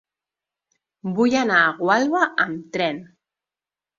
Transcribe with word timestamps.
Vull 1.19 1.35
anar 1.41 1.59
a 1.65 1.75
Gualba 1.81 2.23
amb 2.45 2.63
tren. 2.79 2.97